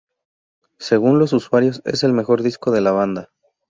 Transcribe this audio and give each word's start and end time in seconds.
Según 0.79 1.19
los 1.19 1.31
usuarios, 1.31 1.83
es 1.85 2.03
el 2.03 2.11
mejor 2.11 2.41
disco 2.41 2.71
de 2.71 2.81
la 2.81 2.91
banda. 2.91 3.29